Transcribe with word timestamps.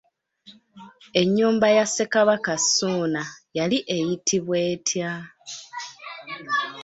Ennyumba 1.21 1.67
ya 1.77 1.85
Ssekabaka 1.87 2.53
Ssuuna 2.63 3.21
yali 3.57 3.77
eyitibwa 3.95 4.57
etya? 4.73 5.11